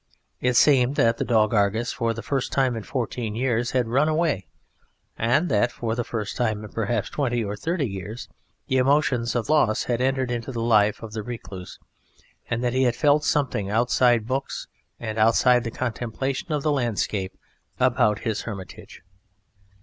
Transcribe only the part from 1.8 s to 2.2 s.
for